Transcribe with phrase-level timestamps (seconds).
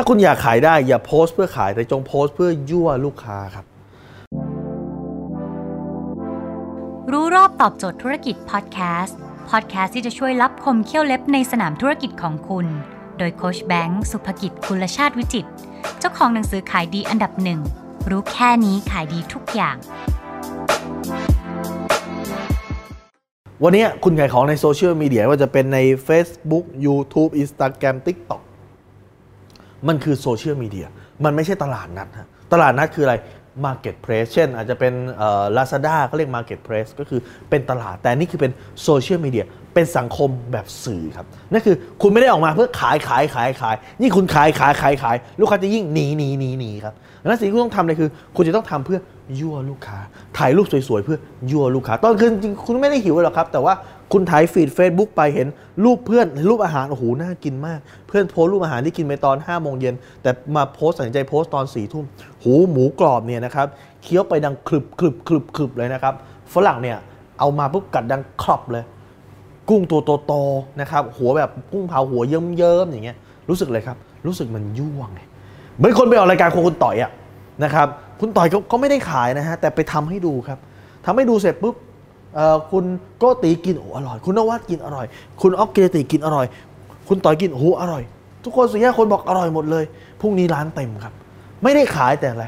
[0.00, 3.64] ถ้าคุณอยากขายได้อย่าโพสต์เพื่อขายแต่จงโพสต์เพื่อยั่วลูกค้าครับ
[7.12, 9.16] รู้รอบตอบโจทย์ธุรกิจพอดแคสต์
[9.50, 12.66] พอดแคสต์ที่จะช่วยรับคมเขี้ยวเล็บในสนามธุรกิจของคุณ
[13.18, 15.46] โดยโคชแบงค์สุภกิจคุลชาติวิจิต
[15.98, 17.60] เจ้าของหนังสือขายดีอันดับหนึ่ง
[18.10, 19.76] รู้แค่นี้ขายดีทุกอย่าง
[23.62, 25.78] วันนี้คุณขายของในโซเชียลมีเดียว่าจะเป็นใน
[26.08, 28.42] Facebook YouTube Instagram TikTok
[29.88, 30.86] มันคือโซเชียลมีเดีย
[31.24, 33.16] มันไม่ใช่ตลาดนัดฮะตลาดนัดคืออะไร
[33.66, 34.92] Marketplace เช่น อาจจะเป็น
[35.56, 37.20] ลาซาด้าเขาเรียก Marketplace ก็คือ
[37.50, 39.44] เป็นตลาด แต่นี่คือเป็นโซเชียลมีเดีย
[39.74, 48.98] เป็นสังคมแบบสื่อครับ นั่นคือคุณไม่ได้ออกมาเพื่อขายขายขายขายยิ่คุณขายขายขายขายลูกค้าจะยิ่งหนีหนีหนีหนีครับดังนั้นสิ่งที่คุณต้องทำเลยคือ คุณจะต้องทำเพื่อ
[49.40, 49.98] ยั่วลูกค้า
[50.38, 51.18] ถ่ายรูปสวยๆ เพื่อ
[51.50, 53.74] ยั่วลูกค้า ตอนคืนจริงคุณไม่ได้หิวหรอกครับ แต่ว่า
[54.12, 55.48] คุณถ่ายฟีด Facebook ไปเห็น
[55.84, 62.04] รูปเพื่อนรูปอาหาร โอ้โห น่ากินมาก เพื่อนโพสรูปอาหารที่กินไปตอน5้าโมงเย็น แต่มาโพสตัดสินใจโพสตตอน4ี่ทุ่ม
[62.42, 63.66] หูหมูกรอบเนี่ยนะครับ
[64.02, 66.14] เคี้ยวไปดังคลึบคลึบคลึบคลึบเลยนะครับ
[66.54, 66.98] ฝรั่งเนี่ย
[67.38, 68.84] เอามาปุ๊บกัดดังครอบเลย
[69.68, 73.16] กุ้งตัวโตๆนะครับ หัวแบบกุ้งเผาหัวเยิ้มๆอย่างเงี้ย
[73.48, 75.20] รู้สึกเลยครับ รู้สึกมันยั่วไง
[75.76, 77.10] เหมือนคนไปออกรายการโคคุณต่อยอะ
[77.64, 77.88] นะครับ
[78.20, 80.58] คุณต่อยเขาไม่ได้ขายนะฮะ แต่ไปทำให้ดูครับ
[81.06, 81.74] ทำให้ดูเสร็จปุ๊บ
[82.70, 82.84] คุณ
[83.18, 85.06] โกตีกินโอ้อร่อย คุณนวัดกินอร่อย
[85.40, 86.46] คุณออกเกติกินอร่อย
[87.08, 88.02] คุณต่อยกินโอ้อร่อย
[88.44, 89.84] ทุกคนสี่ห้าคนบอกอร่อยหมดเลย
[90.20, 91.12] พรุ่งนี้ร้านเต็มครับ
[91.62, 92.44] ไม่ได้ขายแต่อะไร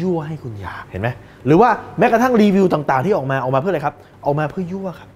[0.00, 1.08] ยั่วให้คุณอยากเห็นไหม
[1.46, 3.94] หรือว่าแม้กระทั่งรีวิวต่าง ๆ ที่ออกมาออกมาเพื่ออะไรครับ
[4.26, 5.08] ออกมาเพื่อยั่วครับ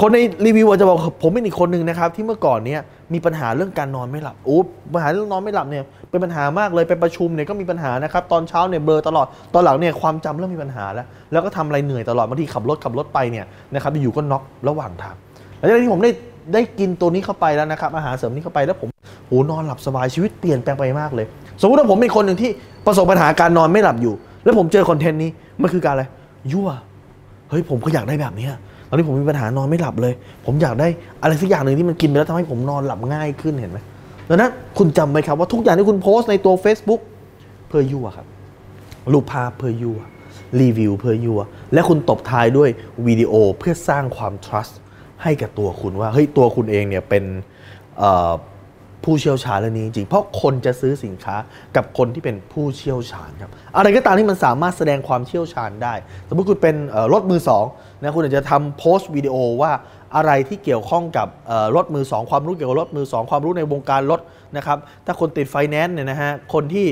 [0.00, 2.80] คนในรีวิวอาจจะบอกผมเป็นอีกคนหนึ่งนะครับ ที่เมื่อก่อนเนี้ย
[3.14, 4.58] มีปัญหาเรื่องการนอนไม่หลับโอ้
[4.92, 15.14] ปัญหาเรื่องนอนไม่หลับเนี่ยเป็นปัญหามากเลยไปประชุมเนี่ยก็มีปัญหานะครับตอนเช้าเนี่ยเบลอตลอดตอนหลังเนี่ยความจำเริ่มมีปัญหาแล้ว แล้วก็ทำอะไรเหนื่อยตลอดบางทีขับรถขับรถไปเนี่ยนะครับอยู่ก็น็อกระหว่างทาง
[15.58, 16.10] หลังจากที่ผมได้
[16.54, 18.88] ได้กินตัวนี้เข้าไปแล้วนะครับอาหารเสริมนี้เข้าไปแล้วผม
[19.26, 21.26] โหนอนหลับสบายชีวิตเปลี่ยนแปลงไปมากเลย
[21.60, 22.50] สมมติว่าผมเป็นคนหนึ่งที่
[22.86, 25.30] ประสบปัญหาการนอนไม่หลับอยู่ แล้วผมเจอคอนเทนต์นี้
[25.62, 26.04] มันคือการอะไร
[26.52, 26.68] ยั่ว
[27.50, 28.48] เฮ้ยผมก็อยากได้แบบนี้
[28.90, 30.14] ตอนนี้ผมมีปัญหานอนไม่หลับเลย
[30.46, 30.88] ผมอยากได้
[31.22, 33.78] อะไรสักอย่างหนึ่งที่มันกินไปแล้วทำให้ผมนอนหลับง่ายขึ้นเห็นไหม
[34.28, 37.00] ดังนั้นคุณจำไว้ครับว่าทุกอย่างที่คุณโพสต์ในตัว Facebook
[37.68, 38.26] เพื่อยั่วครับ
[39.12, 39.98] รูปภาพเพื่อยั่ว
[40.60, 41.40] รีวิวเพื่อยั่ว
[41.72, 42.70] และคุณตบท้ายด้วย
[43.06, 44.74] วิดีโอเพื่อสร้างความ trust
[45.22, 47.24] ให้กับตัวคุณว่าเฮ้ยตัวคุณเองเนี่ยเป็น
[49.04, 51.36] ผู้เชี่ยวชาญเรื่องนี้จริงเพราะคนจะซื้อสินค้า
[51.76, 55.94] กับคนที่เป็นผู้เชี่ยวชาญครับอะไรก็ตามที่มันสามารถแสดงความเชี่ยวชาญได้
[56.28, 56.76] สมมติคุณเป็น
[57.12, 57.64] รถมือสอง
[58.00, 59.72] นะคุณอาจจะทำโพสต์วิดีโอว่า
[60.16, 61.28] อะไรที่เกี่ยวข้องกับ
[61.76, 64.20] รถมือสองความรู้เกี่ยวกับรถมือสองความรู้ในวงการรถ
[64.56, 66.86] นะครับถ้าคนติดไฟแนนซ์เนี่ยนะฮะคนที่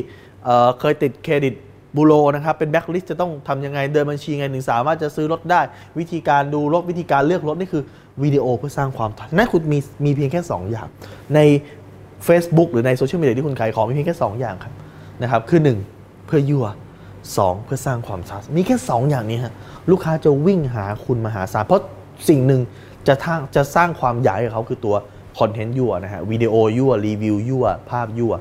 [0.80, 1.54] เคยติดเครดิต
[1.96, 5.60] บูโรนะครับเป็นแบล็กลิสต์จะต้องทำยังไงเดินบัญชีไงถึงสามารถจะซื้อรถได้
[5.98, 7.82] วิธีการดูรถวิธีการเลือกรถนี่คือ
[8.22, 10.88] วิดีโอเพื่อสร้างความสัมพันธ์นั่นคุณมีมีเพียงแค่ 2 อย่าง
[11.34, 11.40] ใน
[12.26, 14.72] Facebook หรือในโซเชียลมีเดียที่คุณขายของมีเพียงแค่ 2 อย่างครับ
[15.22, 15.60] นะครับคือ
[15.92, 16.66] 1 เพื่อยั่ว
[17.16, 19.52] 2 เพื่อสร้างความทันมีแค่ 2 อย่างนี้ฮะ
[19.90, 21.82] ลูกค้าจะวิ่งหาคุณมหาศาลเพราะ
[22.28, 22.60] สิ่งหนึ่ง
[23.08, 24.96] จะทางจะสร้างความใหญ่กับเขาคือตัว
[25.38, 28.34] คอนเทนต์ยั่วนะฮะวิดีโอยั่วรีวิวยั่วภาพยั่ว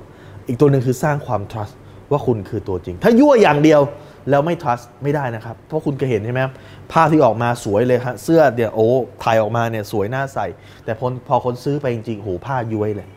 [0.48, 1.74] อีกตัวหนึ่งคือสร้างความ trust
[2.12, 3.82] ว่าคุณคือตัวจริง ถ้ายั่วอย่างเดียว
[4.30, 6.42] แล้วไม่ trust ไม่ได้นะครับ เพราะคุณก็เห็นใช่ไหม
[6.92, 8.88] ภาพที่ออกมาสวยเลยฮะเสื้อเดี๋ยวโอ้
[9.24, 10.48] ถ่ายออกมาเนี่ยสวยน่าใส่
[10.86, 13.08] แต่พอพอคนซื้อไปจริงๆโหผ้าย้วยเลย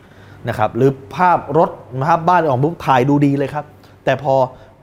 [0.49, 1.69] นะครับหรือภาพรถ
[2.07, 3.65] ภาพบ้านออกปุ๊บถ่ายดูดีเลยครับ
[4.05, 4.33] แต่พอ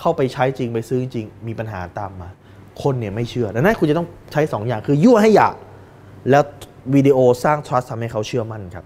[0.01, 2.29] เข้าไปใช้จริงไปซื้อจริงมีปัญหาตามมา
[2.83, 5.55] คนเนี่ยไม่เชื่อดังนั้นคุณจะต้องใช้ 2 อย่างคือยั่วให้อยาก
[6.31, 6.43] แล้ว
[6.95, 8.85] วิดีโอสร้าง trust ทำให้เขาเชื่อมั่นครับ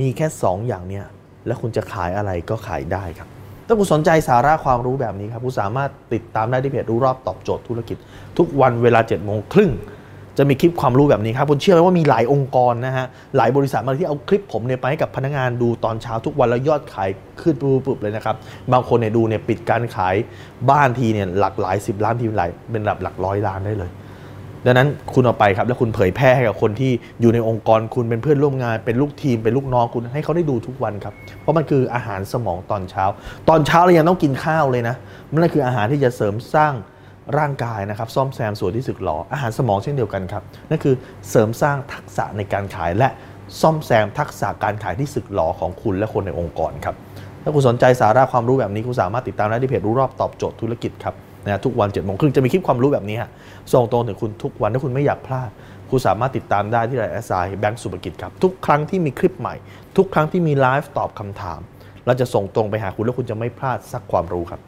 [0.00, 1.04] มีแค่ 2 อย่างเนี้ย
[1.46, 3.28] แล้วคุณจะขายอะไรก็ขายได้ครับ
[3.66, 7.96] ถ้าคุณสนใจสาระความรู้แบบนี้ครับคุณสามารถติดตามได้ที่เพจรู้รอบตอบโจทย์ธุรกิจ
[8.38, 9.70] ทุกวันเวลา7จ็ดโมงครึ่ง
[10.38, 13.06] จะมีคลิปความรู้แบบนี้ครับคุณเชื่อไหมว่ามีหลายองค์กรนะฮะ
[13.36, 17.08] หลายบริษัทมาที่เอาคลิปผมเนี่ยไปให้กับพนักงานดูตอนเช้าทุกวันแล้วยอดขาย
[17.42, 18.36] ขึ้นปุ๊บๆเลยนะครับ
[18.72, 20.14] บางคนเนี่ยดูเนี่ยปิดการขาย
[20.70, 23.90] บ้านทีเนี่ยหลักหลายสิบล้านทีเป็นหลายเป็นระดับหลักร้อยล้านได้เลย
[24.66, 33.04] ดังนั้นคุณเอาไปครับแล้วคุณเผยแพร่ให้กับคนที่อยู่ในองค์กรคุณเป็นเพื่อนร่วมงาน เป็นลูกทีมเป็นลูกน้องคุณให้เขาได้ดูทุกวันครับ เพราะมันคืออาหารสมองตอนเช้า
[33.48, 34.96] ตอนเช้าเรายังต้องกินข้าวเลยนะ
[35.32, 36.72] มันคืออาหารที่จะเสริมสร้าง
[37.38, 40.94] ร่างกายนะครับซ่อมแซมส่วนที่สึกหรออาหารสมองเช่นเดียวกันครับนั่นคือ
[41.30, 43.08] เสริมสร้างทักษะในการขายและ
[43.60, 46.94] ซ่อมแซมทักษะการขายที่สึกหรอของคุณและคนในองค์กรครับ
[47.42, 51.14] ถ้าคุณสนใจสาระความรู้แบบนี้คุณสามารถติดตามได้ที่เพจรู้รอบตอบโจทย์ธุรกิจครับ
[51.44, 53.30] นะทุกวันเจ็ดโมงครึ่งจะมีคลิปความรู้แบบนี้ฮะ
[53.72, 55.50] ส่งตรงถึงคุณทุกวันถ้าคุณไม่อยากพลาด
[55.90, 59.54] คุณสามารถติดตามได้ที่ไลน์แอสไซแบงก์สุภกิจครับ ทุกครั้งที่มีคลิปใหม่
[59.96, 61.60] ทุกครั้งที่มีไลฟ์ตอบคำถาม
[62.06, 64.60] เราจะส่งตรงไปหาคุณแล้วคุณจะไม่พลาดสักความรู้ครับ